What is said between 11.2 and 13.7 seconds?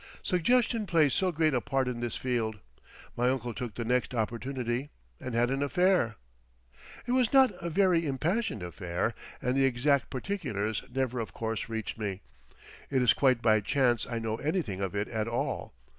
course reached me. It is quite by